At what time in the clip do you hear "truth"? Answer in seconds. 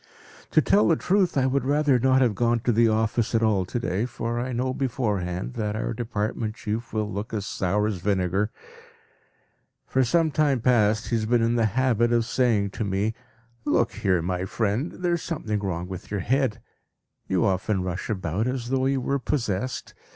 0.95-1.37